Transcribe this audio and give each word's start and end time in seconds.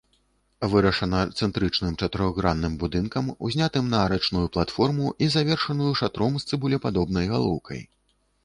Вырашана 0.69 1.19
цэнтрычным 1.39 1.93
чатырохгранным 2.03 2.73
будынкам, 2.83 3.29
узнятым 3.49 3.91
на 3.93 3.99
арачную 4.07 4.43
платформу 4.57 5.13
і 5.27 5.31
завершаную 5.37 5.93
шатром 6.01 6.33
з 6.41 6.49
цыбулепадобнай 6.53 7.25
галоўкай. 7.35 7.81